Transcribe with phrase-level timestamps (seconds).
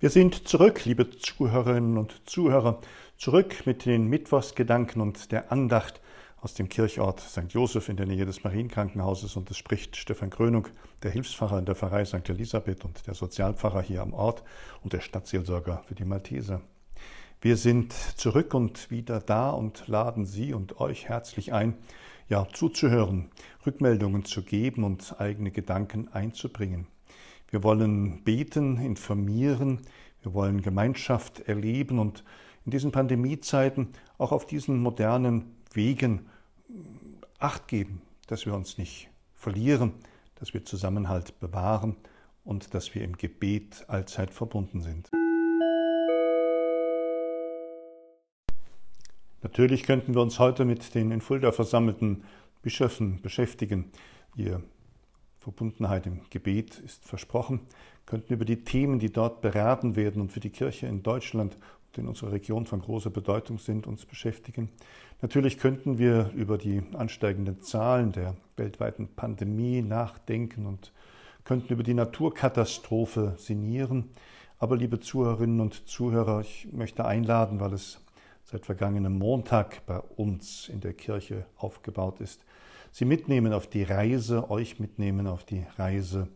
[0.00, 2.80] Wir sind zurück, liebe Zuhörerinnen und Zuhörer,
[3.16, 6.00] zurück mit den Mittwochsgedanken und der Andacht
[6.40, 7.50] aus dem Kirchort St.
[7.50, 10.66] Josef in der Nähe des Marienkrankenhauses und es spricht Stefan Krönung,
[11.04, 12.28] der Hilfspfarrer in der Pfarrei St.
[12.28, 14.42] Elisabeth und der Sozialpfarrer hier am Ort
[14.82, 16.60] und der Stadtseelsorger für die Malteser.
[17.40, 21.78] Wir sind zurück und wieder da und laden Sie und euch herzlich ein,
[22.28, 23.30] ja, zuzuhören,
[23.64, 26.88] Rückmeldungen zu geben und eigene Gedanken einzubringen.
[27.54, 29.78] Wir wollen beten, informieren,
[30.22, 32.24] wir wollen Gemeinschaft erleben und
[32.64, 36.26] in diesen Pandemiezeiten auch auf diesen modernen Wegen
[37.38, 39.92] Acht geben, dass wir uns nicht verlieren,
[40.34, 41.94] dass wir Zusammenhalt bewahren
[42.42, 45.08] und dass wir im Gebet allzeit verbunden sind.
[49.42, 52.24] Natürlich könnten wir uns heute mit den in Fulda versammelten
[52.62, 53.92] Bischöfen beschäftigen.
[54.34, 54.60] Ihr
[55.44, 57.60] Verbundenheit im Gebet ist versprochen,
[58.06, 61.58] könnten über die Themen, die dort beraten werden und für die Kirche in Deutschland
[61.88, 64.70] und in unserer Region von großer Bedeutung sind, uns beschäftigen.
[65.20, 70.92] Natürlich könnten wir über die ansteigenden Zahlen der weltweiten Pandemie nachdenken und
[71.44, 74.08] könnten über die Naturkatastrophe sinnieren.
[74.58, 78.00] Aber liebe Zuhörerinnen und Zuhörer, ich möchte einladen, weil es
[78.44, 82.42] seit vergangenem Montag bei uns in der Kirche aufgebaut ist,
[82.96, 86.28] Sie mitnehmen auf die Reise, euch mitnehmen auf die Reise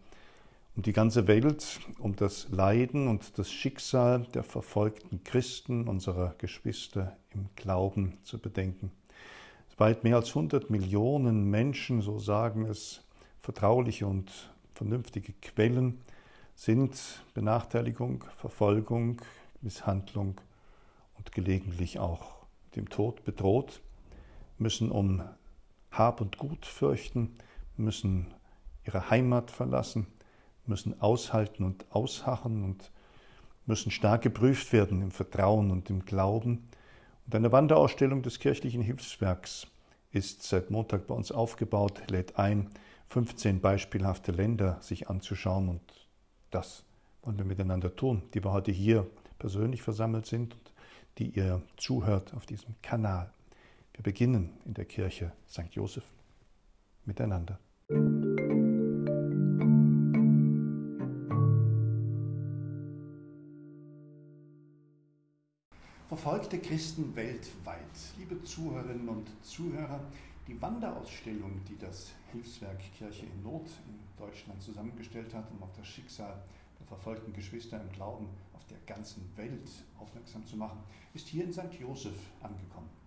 [0.75, 7.17] um die ganze Welt, um das Leiden und das Schicksal der verfolgten Christen, unserer Geschwister
[7.33, 8.91] im Glauben zu bedenken.
[9.77, 13.05] Weit mehr als 100 Millionen Menschen, so sagen es
[13.41, 16.01] vertrauliche und vernünftige Quellen,
[16.56, 19.23] sind Benachteiligung, Verfolgung,
[19.61, 20.41] Misshandlung
[21.19, 22.39] und gelegentlich auch
[22.75, 23.81] dem Tod bedroht,
[24.59, 25.23] müssen um
[25.91, 27.36] Hab und Gut fürchten,
[27.77, 28.34] müssen
[28.86, 30.06] ihre Heimat verlassen,
[30.67, 32.91] müssen aushalten und ausharren und
[33.67, 36.69] müssen stark geprüft werden im Vertrauen und im Glauben.
[37.27, 39.67] Und eine Wanderausstellung des kirchlichen Hilfswerks
[40.11, 42.70] ist seit Montag bei uns aufgebaut, lädt ein,
[43.11, 45.80] 15 beispielhafte Länder sich anzuschauen und
[46.51, 46.84] das
[47.23, 49.07] wollen wir miteinander tun, die wir heute hier
[49.39, 50.73] persönlich versammelt sind und
[51.18, 53.30] die ihr zuhört auf diesem Kanal.
[53.98, 55.73] Wir beginnen in der Kirche St.
[55.73, 56.05] Joseph
[57.05, 57.59] miteinander.
[66.07, 67.81] Verfolgte Christen weltweit,
[68.19, 70.01] liebe Zuhörerinnen und Zuhörer,
[70.47, 75.89] die Wanderausstellung, die das Hilfswerk Kirche in Not in Deutschland zusammengestellt hat, um auf das
[75.89, 76.41] Schicksal
[76.79, 80.79] der verfolgten Geschwister im Glauben auf der ganzen Welt aufmerksam zu machen,
[81.14, 81.75] ist hier in St.
[81.81, 82.98] Joseph angekommen.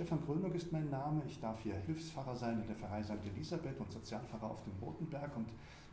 [0.00, 1.22] Stefan Krönung ist mein Name.
[1.26, 3.18] Ich darf hier Hilfspfarrer sein in der Pfarrei St.
[3.34, 5.50] Elisabeth und Sozialpfarrer auf dem Rotenberg und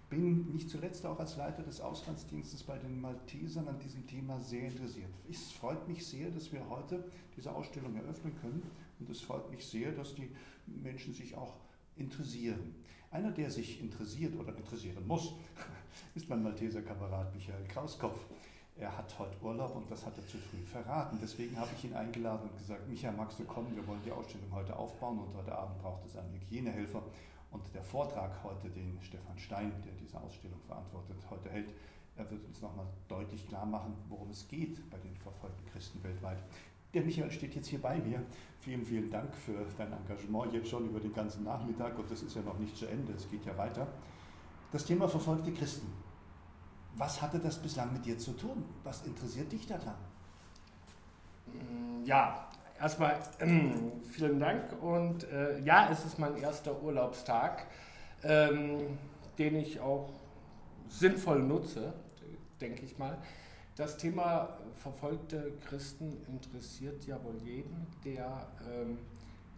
[0.09, 4.69] bin nicht zuletzt auch als Leiter des Auslandsdienstes bei den Maltesern an diesem Thema sehr
[4.69, 5.09] interessiert.
[5.29, 7.03] Es freut mich sehr, dass wir heute
[7.35, 8.63] diese Ausstellung eröffnen können
[8.97, 10.31] und es freut mich sehr, dass die
[10.67, 11.57] Menschen sich auch
[11.97, 12.75] interessieren.
[13.11, 15.33] Einer, der sich interessiert oder interessieren muss,
[16.15, 18.25] ist mein Malteser Kamerad Michael Krauskopf
[18.79, 21.17] er hat heute Urlaub und das hat er zu früh verraten.
[21.21, 23.75] Deswegen habe ich ihn eingeladen und gesagt, Micha, magst du kommen?
[23.75, 27.01] Wir wollen die Ausstellung heute aufbauen und heute Abend braucht es einen Hygienehelfer.
[27.51, 31.69] Und der Vortrag heute, den Stefan Stein, der diese Ausstellung verantwortet, heute hält,
[32.15, 36.37] er wird uns nochmal deutlich klar machen, worum es geht bei den verfolgten Christen weltweit.
[36.93, 38.23] Der Michael steht jetzt hier bei mir.
[38.59, 42.35] Vielen, vielen Dank für dein Engagement jetzt schon über den ganzen Nachmittag und das ist
[42.35, 43.87] ja noch nicht zu Ende, es geht ja weiter.
[44.71, 45.87] Das Thema verfolgte Christen.
[46.97, 48.65] Was hatte das bislang mit dir zu tun?
[48.83, 49.95] Was interessiert dich daran?
[52.03, 52.47] Ja,
[52.79, 57.67] erstmal ähm, vielen Dank und äh, ja, es ist mein erster Urlaubstag,
[58.23, 58.97] ähm,
[59.37, 60.09] den ich auch
[60.89, 61.93] sinnvoll nutze,
[62.59, 63.17] denke ich mal.
[63.75, 68.97] Das Thema verfolgte Christen interessiert ja wohl jeden, der ähm,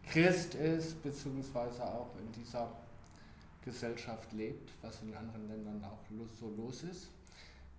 [0.03, 2.69] Christ ist, beziehungsweise auch in dieser
[3.63, 5.99] Gesellschaft lebt, was in anderen Ländern auch
[6.37, 7.09] so los ist.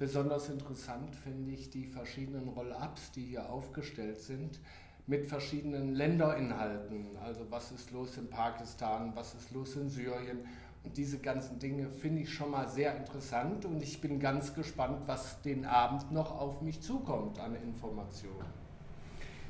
[0.00, 4.58] Besonders interessant finde ich die verschiedenen Roll-ups, die hier aufgestellt sind,
[5.06, 7.18] mit verschiedenen Länderinhalten.
[7.22, 10.38] Also was ist los in Pakistan, was ist los in Syrien.
[10.82, 15.02] Und diese ganzen Dinge finde ich schon mal sehr interessant und ich bin ganz gespannt,
[15.04, 18.59] was den Abend noch auf mich zukommt an Informationen.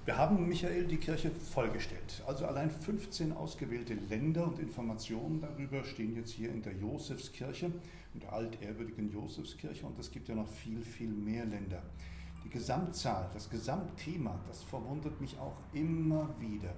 [0.07, 2.23] Wir haben, Michael, die Kirche vollgestellt.
[2.27, 7.71] Also allein 15 ausgewählte Länder und Informationen darüber stehen jetzt hier in der Josefskirche
[8.15, 11.83] in der altehrwürdigen Josefskirche und es gibt ja noch viel, viel mehr Länder.
[12.45, 16.75] Die Gesamtzahl, das Gesamtthema, das verwundert mich auch immer wieder.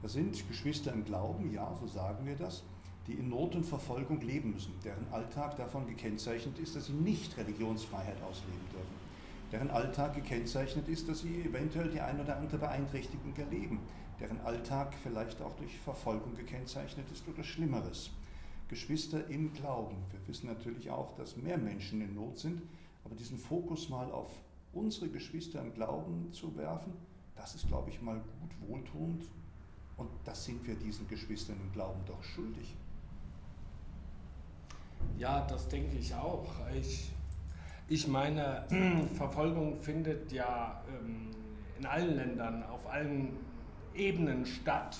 [0.00, 2.62] Das sind Geschwister im Glauben, ja, so sagen wir das,
[3.06, 7.36] die in Not und Verfolgung leben müssen, deren Alltag davon gekennzeichnet ist, dass sie nicht
[7.36, 9.09] Religionsfreiheit ausleben dürfen.
[9.52, 13.80] Deren Alltag gekennzeichnet ist, dass sie eventuell die ein oder andere Beeinträchtigung erleben,
[14.20, 18.10] deren Alltag vielleicht auch durch Verfolgung gekennzeichnet ist oder Schlimmeres.
[18.68, 19.96] Geschwister im Glauben.
[20.12, 22.62] Wir wissen natürlich auch, dass mehr Menschen in Not sind,
[23.04, 24.30] aber diesen Fokus mal auf
[24.72, 26.92] unsere Geschwister im Glauben zu werfen,
[27.34, 29.24] das ist, glaube ich, mal gut wohltuend
[29.96, 32.76] und das sind wir diesen Geschwistern im Glauben doch schuldig.
[35.18, 36.46] Ja, das denke ich auch.
[36.74, 37.10] Ich,
[37.90, 38.64] ich meine,
[39.16, 41.28] Verfolgung findet ja ähm,
[41.78, 43.36] in allen Ländern, auf allen
[43.94, 44.96] Ebenen statt.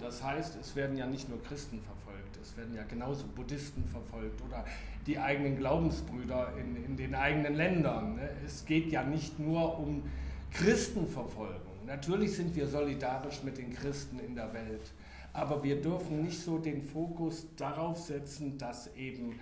[0.00, 4.40] Das heißt, es werden ja nicht nur Christen verfolgt, es werden ja genauso Buddhisten verfolgt
[4.42, 4.64] oder
[5.06, 8.14] die eigenen Glaubensbrüder in, in den eigenen Ländern.
[8.14, 8.30] Ne?
[8.46, 10.04] Es geht ja nicht nur um
[10.52, 11.84] Christenverfolgung.
[11.84, 14.92] Natürlich sind wir solidarisch mit den Christen in der Welt,
[15.32, 19.40] aber wir dürfen nicht so den Fokus darauf setzen, dass eben,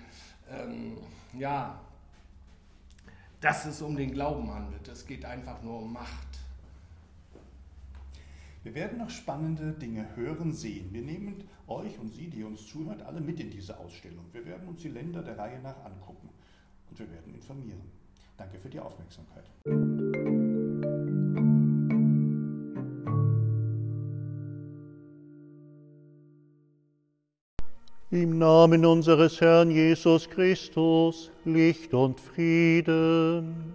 [0.51, 0.97] ähm,
[1.39, 1.79] ja,
[3.43, 4.89] dass es um den Glauben handelt.
[4.89, 6.29] Es geht einfach nur um Macht.
[8.63, 10.93] Wir werden noch spannende Dinge hören, sehen.
[10.93, 14.25] Wir nehmen euch und Sie, die uns zuhört, alle mit in diese Ausstellung.
[14.33, 16.31] Wir werden uns die Länder der Reihe nach angucken
[16.89, 17.83] und wir werden informieren.
[18.37, 19.51] Danke für die Aufmerksamkeit.
[28.13, 33.75] Im Namen unseres Herrn Jesus Christus, Licht und Frieden.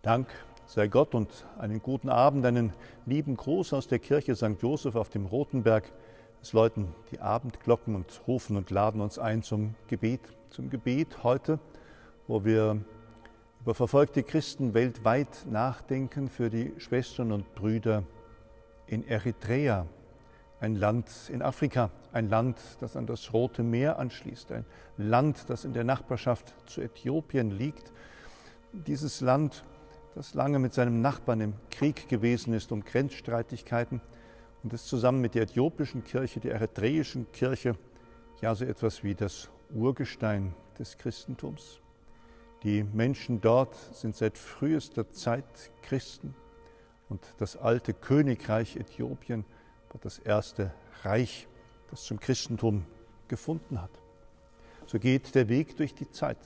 [0.00, 0.28] Dank
[0.64, 1.28] sei Gott und
[1.58, 2.72] einen guten Abend, einen
[3.04, 4.62] lieben Gruß aus der Kirche St.
[4.62, 5.92] Joseph auf dem Rotenberg.
[6.40, 10.22] Es läuten die Abendglocken und rufen und laden uns ein zum Gebet.
[10.48, 11.58] Zum Gebet heute,
[12.28, 12.80] wo wir
[13.60, 18.04] über verfolgte Christen weltweit nachdenken für die Schwestern und Brüder
[18.86, 19.84] in Eritrea,
[20.60, 24.66] ein Land in Afrika, ein Land, das an das Rote Meer anschließt, ein
[24.98, 27.92] Land, das in der Nachbarschaft zu Äthiopien liegt.
[28.72, 29.64] Dieses Land,
[30.14, 34.02] das lange mit seinem Nachbarn im Krieg gewesen ist um Grenzstreitigkeiten
[34.62, 37.76] und es zusammen mit der äthiopischen Kirche, der eritreischen Kirche,
[38.42, 41.80] ja so etwas wie das Urgestein des Christentums.
[42.62, 45.44] Die Menschen dort sind seit frühester Zeit
[45.80, 46.34] Christen
[47.08, 49.46] und das alte Königreich Äthiopien
[49.90, 50.72] war das erste
[51.02, 51.48] Reich,
[51.90, 52.84] das zum Christentum
[53.28, 53.90] gefunden hat.
[54.86, 56.38] So geht der Weg durch die Zeit.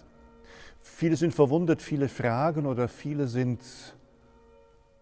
[0.80, 3.62] Viele sind verwundert, viele fragen oder viele sind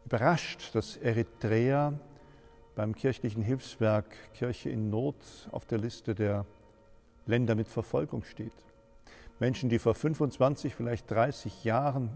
[0.05, 1.93] überrascht, dass Eritrea
[2.75, 5.17] beim kirchlichen Hilfswerk Kirche in Not
[5.51, 6.47] auf der Liste der
[7.27, 8.53] Länder mit Verfolgung steht.
[9.39, 12.11] Menschen, die vor 25, vielleicht 30 Jahren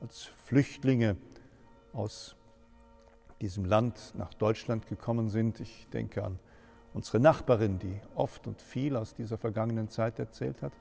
[0.00, 1.16] als Flüchtlinge
[1.92, 2.36] aus
[3.42, 5.58] diesem Land nach Deutschland gekommen sind.
[5.60, 6.38] Ich denke an
[6.94, 10.72] unsere Nachbarin, die oft und viel aus dieser vergangenen Zeit erzählt hat.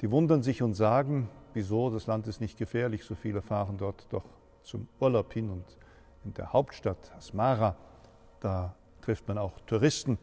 [0.00, 4.06] Die wundern sich und sagen, wieso, das Land ist nicht gefährlich, so viele fahren dort
[4.10, 4.24] doch
[4.62, 5.64] zum Urlaub hin und
[6.24, 7.76] in der Hauptstadt Asmara,
[8.40, 10.18] da trifft man auch Touristen,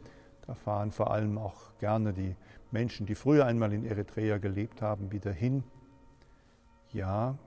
[0.46, 2.36] da fahren vor allem auch gerne die
[2.70, 5.64] Menschen, die früher einmal in Eritrea gelebt haben, wieder hin.
[6.92, 7.38] Ja,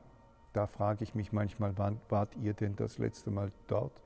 [0.54, 4.04] da frage ich mich manchmal, wann wart ihr denn das letzte Mal dort?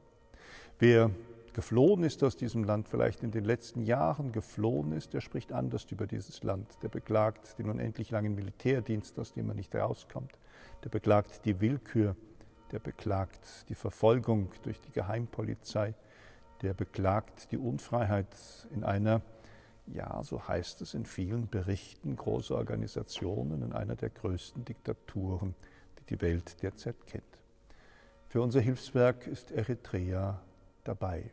[0.81, 1.11] Wer
[1.51, 5.85] geflohen ist aus diesem Land, vielleicht in den letzten Jahren geflohen ist, der spricht anders
[5.91, 6.81] über dieses Land.
[6.81, 10.31] Der beklagt den unendlich langen Militärdienst, aus dem man nicht rauskommt.
[10.85, 12.15] Der beklagt die Willkür,
[12.71, 15.95] der beklagt die Verfolgung durch die Geheimpolizei,
[16.61, 18.33] der beklagt die Unfreiheit
[18.73, 19.21] in einer,
[19.85, 25.56] ja, so heißt es in vielen Berichten großer Organisationen, in einer der größten Diktaturen,
[25.99, 27.25] die die Welt derzeit kennt.
[28.30, 30.39] Für unser Hilfswerk ist Eritrea
[30.83, 31.31] dabei.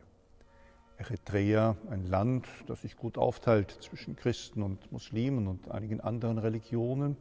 [0.97, 7.17] Eritrea, ein Land, das sich gut aufteilt zwischen Christen und Muslimen und einigen anderen Religionen.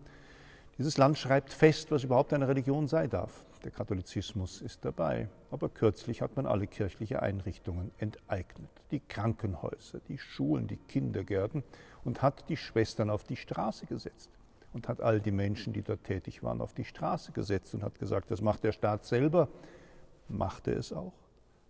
[0.78, 3.44] Dieses Land schreibt fest, was überhaupt eine Religion sei darf.
[3.64, 5.28] Der Katholizismus ist dabei.
[5.50, 8.70] Aber kürzlich hat man alle kirchliche Einrichtungen enteignet.
[8.90, 11.62] Die Krankenhäuser, die Schulen, die Kindergärten
[12.04, 14.30] und hat die Schwestern auf die Straße gesetzt.
[14.72, 17.98] Und hat all die Menschen, die dort tätig waren, auf die Straße gesetzt und hat
[17.98, 19.48] gesagt, das macht der Staat selber.
[20.28, 21.14] Machte es auch.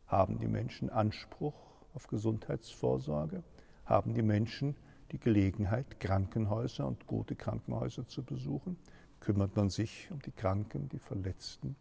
[0.07, 1.55] Haben die Menschen Anspruch
[1.95, 3.43] auf Gesundheitsvorsorge?
[3.85, 4.77] Haben die Menschen
[5.13, 8.77] die Gelegenheit, Krankenhäuser und gute Krankenhäuser zu besuchen?
[9.21, 11.77] Kümmert man sich um die Kranken, die Verletzten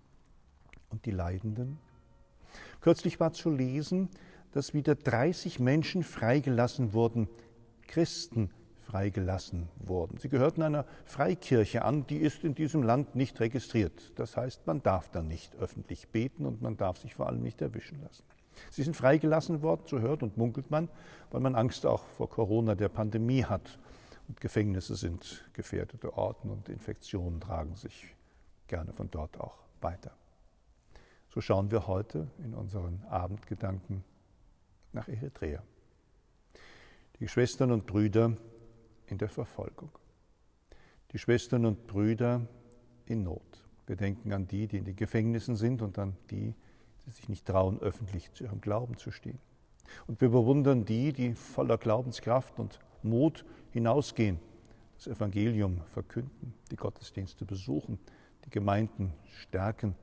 [0.90, 1.78] und die Leidenden?
[2.82, 4.10] Kürzlich war zu lesen,
[4.52, 7.28] dass wieder 30 Menschen freigelassen wurden,
[7.88, 8.50] Christen
[8.86, 10.18] freigelassen wurden.
[10.18, 14.14] Sie gehörten einer Freikirche an, die ist in diesem Land nicht registriert.
[14.16, 17.62] Das heißt, man darf da nicht öffentlich beten und man darf sich vor allem nicht
[17.62, 18.24] erwischen lassen.
[18.70, 20.90] Sie sind freigelassen worden, so hört und munkelt man,
[21.32, 23.80] weil man Angst auch vor Corona, der Pandemie hat.
[24.28, 28.16] Und Gefängnisse sind gefährdete Orten und Infektionen tragen sich
[28.68, 30.12] gerne von dort auch weiter.
[31.30, 34.04] So schauen wir heute in unseren Abendgedanken
[34.94, 35.62] nach Eritrea.
[37.20, 38.34] Die Schwestern und Brüder
[39.08, 39.90] in der Verfolgung.
[41.12, 42.48] Die Schwestern und Brüder
[43.06, 43.64] in Not.
[43.88, 46.56] Wir denken an die, die in den Gefängnissen sind und an die,
[47.06, 49.40] die sich nicht trauen, öffentlich zu ihrem Glauben zu stehen.
[50.08, 54.40] Und wir bewundern die, die voller Glaubenskraft und Mut hinausgehen,
[54.98, 58.00] das Evangelium verkünden, die Gottesdienste besuchen,
[58.46, 59.96] die Gemeinden stärken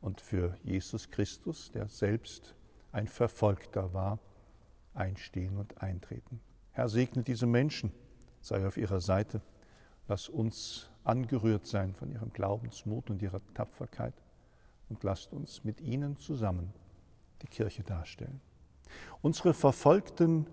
[0.00, 2.56] und für Jesus Christus, der selbst
[2.92, 4.18] ein Verfolgter war,
[4.94, 6.40] einstehen und eintreten.
[6.72, 7.92] Herr, segne diese Menschen,
[8.40, 9.40] sei auf ihrer Seite.
[10.08, 14.14] Lass uns angerührt sein von ihrem Glaubensmut und ihrer Tapferkeit
[14.88, 16.72] und lasst uns mit ihnen zusammen
[17.42, 18.40] die Kirche darstellen.
[19.22, 20.46] Unsere verfolgten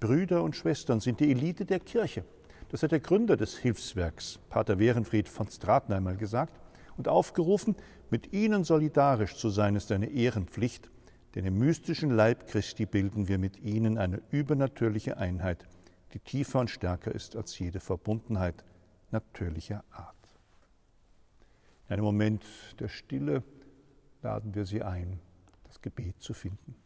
[0.00, 2.24] Brüder und Schwestern sind die Elite der Kirche.
[2.70, 6.58] Das hat der Gründer des Hilfswerks, Pater Werenfried von Straten, einmal gesagt
[6.96, 7.76] und aufgerufen,
[8.10, 10.90] mit ihnen solidarisch zu sein, ist eine Ehrenpflicht,
[11.34, 15.66] denn im mystischen Leib Christi bilden wir mit ihnen eine übernatürliche Einheit,
[16.14, 18.64] die tiefer und stärker ist als jede Verbundenheit
[19.10, 20.14] natürlicher Art.
[21.88, 22.44] In einem Moment
[22.78, 23.42] der Stille
[24.22, 25.20] laden wir Sie ein,
[25.64, 26.76] das Gebet zu finden.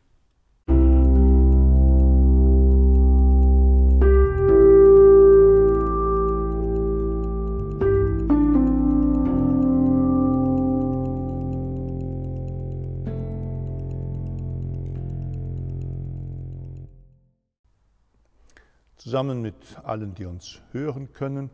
[18.98, 21.50] Zusammen mit allen, die uns hören können,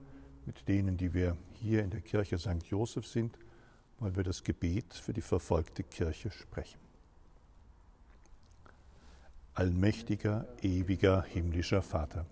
[0.47, 2.65] mit denen, die wir hier in der Kirche St.
[2.69, 3.39] Joseph sind,
[3.99, 6.81] wollen wir das Gebet für die verfolgte Kirche sprechen.
[9.55, 12.27] Allmächtiger, ewiger, himmlischer Vater,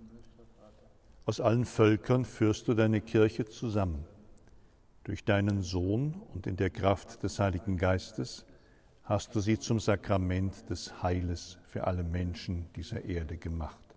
[1.25, 4.05] aus allen Völkern führst du deine Kirche zusammen.
[5.05, 8.45] Durch deinen Sohn und in der Kraft des Heiligen Geistes
[9.05, 13.92] hast du sie zum Sakrament des Heiles für alle Menschen dieser Erde gemacht.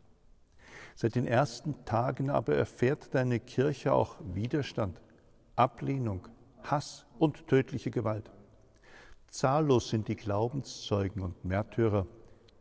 [0.96, 5.02] Seit den ersten Tagen aber erfährt deine Kirche auch Widerstand,
[5.58, 6.30] Ablehnung,
[6.64, 8.32] Hass und tödliche Gewalt.
[9.28, 12.08] Zahllos sind die Glaubenszeugen und Märtyrer,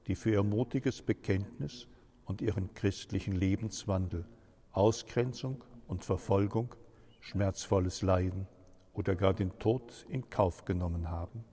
[0.08, 1.86] die für ihr mutiges Bekenntnis
[2.24, 4.26] und ihren christlichen Lebenswandel
[4.72, 6.74] Ausgrenzung und Verfolgung,
[7.20, 8.48] schmerzvolles Leiden
[8.92, 11.44] oder gar den Tod in Kauf genommen haben.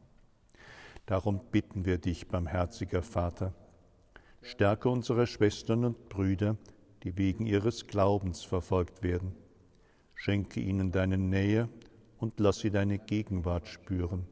[1.06, 3.54] Darum bitten wir dich, barmherziger Vater,
[4.44, 6.58] Stärke unsere Schwestern und Brüder,
[7.04, 9.36] die wegen ihres Glaubens verfolgt werden.
[10.16, 11.70] Schenke ihnen deine Nähe
[12.18, 14.26] und lass sie deine Gegenwart spüren.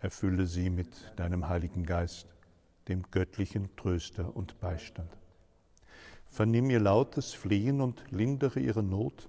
[0.00, 2.26] Erfülle sie mit deinem Heiligen Geist,
[2.88, 5.16] dem göttlichen Tröster und Beistand.
[6.28, 9.28] Vernimm ihr lautes Flehen und lindere ihre Not.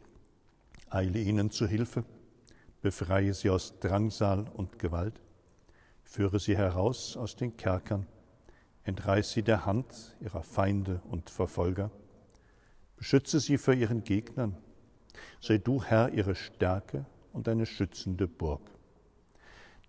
[0.89, 2.03] Eile ihnen zu Hilfe,
[2.81, 5.21] befreie sie aus Drangsal und Gewalt,
[6.03, 8.07] führe sie heraus aus den Kerkern
[8.85, 11.89] Entreiß sie der Hand ihrer Feinde und Verfolger.
[12.97, 14.57] Beschütze sie vor ihren Gegnern.
[15.39, 18.61] Sei du Herr ihre Stärke und eine schützende Burg.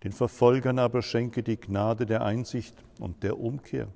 [0.04, 3.88] Den Verfolgern aber schenke die Gnade der Einsicht und der Umkehr.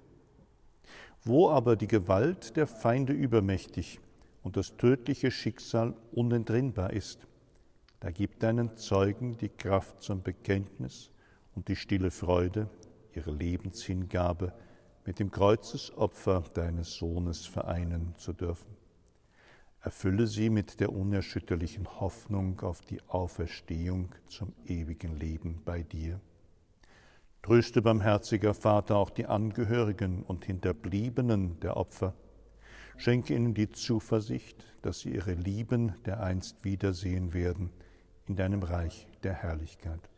[1.23, 4.01] Wo aber die Gewalt der Feinde übermächtig
[4.43, 7.27] und das tödliche Schicksal unentrinnbar ist,
[8.01, 11.11] da gib deinen Zeugen die Kraft zum Bekenntnis
[11.55, 12.71] und die stille Freude,
[13.15, 14.53] ihre Lebenshingabe
[15.09, 18.77] mit dem Kreuzesopfer deines Sohnes vereinen zu dürfen.
[19.81, 26.21] Erfülle sie mit der unerschütterlichen Hoffnung auf die Auferstehung zum ewigen Leben bei dir.
[27.41, 32.13] Tröste, barmherziger Vater, auch die Angehörigen und Hinterbliebenen der Opfer.
[32.99, 37.71] Schenke ihnen die Zuversicht, dass sie ihre Lieben dereinst wiedersehen werden
[38.27, 40.11] in deinem Reich der Herrlichkeit.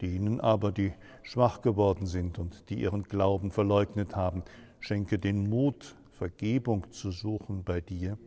[0.00, 0.92] Denen aber, die
[1.22, 4.42] schwach geworden sind und die ihren Glauben verleugnet haben,
[4.78, 8.18] schenke den Mut, Vergebung zu suchen bei dir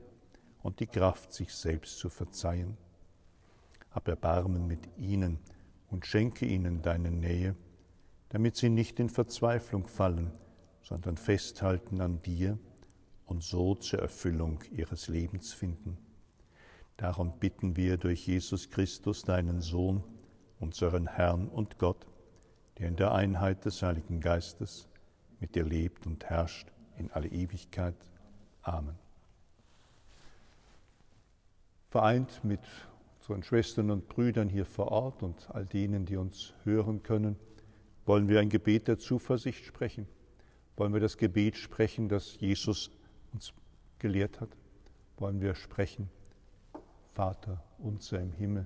[0.61, 2.77] und die Kraft, sich selbst zu verzeihen.
[3.91, 5.39] Hab Erbarmen mit ihnen
[5.89, 7.55] und schenke ihnen deine Nähe,
[8.29, 10.31] damit sie nicht in Verzweiflung fallen,
[10.81, 12.57] sondern festhalten an dir
[13.25, 15.97] und so zur Erfüllung ihres Lebens finden.
[16.97, 20.03] Darum bitten wir durch Jesus Christus, deinen Sohn,
[20.63, 22.07] unseren Herrn und Gott,
[22.79, 24.87] der in der Einheit des Heiligen Geistes
[25.41, 27.95] mit dir lebt und herrscht in alle Ewigkeit.
[28.61, 28.95] Amen.
[31.89, 32.61] Vereint mit
[33.19, 37.35] unseren Schwestern und Brüdern hier vor Ort und all denen, die uns hören können,
[38.05, 40.07] wollen wir ein Gebet der Zuversicht sprechen.
[40.77, 42.89] Wollen wir das Gebet sprechen, das Jesus
[43.33, 43.53] uns
[43.99, 44.49] gelehrt hat?
[45.17, 46.09] Wollen wir sprechen,
[47.11, 48.65] Vater unser im Himmel,